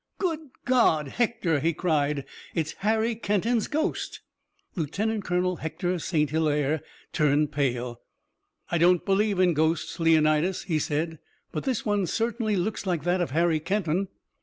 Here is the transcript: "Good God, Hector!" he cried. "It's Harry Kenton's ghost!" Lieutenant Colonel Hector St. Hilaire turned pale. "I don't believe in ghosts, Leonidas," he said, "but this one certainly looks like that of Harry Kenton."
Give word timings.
"Good 0.17 0.49
God, 0.65 1.09
Hector!" 1.09 1.59
he 1.59 1.73
cried. 1.73 2.25
"It's 2.55 2.73
Harry 2.79 3.13
Kenton's 3.13 3.67
ghost!" 3.67 4.21
Lieutenant 4.75 5.23
Colonel 5.25 5.57
Hector 5.57 5.99
St. 5.99 6.27
Hilaire 6.31 6.81
turned 7.13 7.51
pale. 7.51 8.01
"I 8.71 8.79
don't 8.79 9.05
believe 9.05 9.39
in 9.39 9.53
ghosts, 9.53 9.99
Leonidas," 9.99 10.63
he 10.63 10.79
said, 10.79 11.19
"but 11.51 11.65
this 11.65 11.85
one 11.85 12.07
certainly 12.07 12.55
looks 12.55 12.87
like 12.87 13.03
that 13.03 13.21
of 13.21 13.29
Harry 13.29 13.59
Kenton." 13.59 14.07